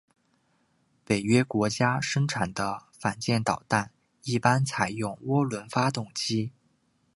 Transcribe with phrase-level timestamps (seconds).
[1.05, 3.91] 北约国家生产的反舰导弹
[4.23, 6.49] 一般采用涡轮发动机。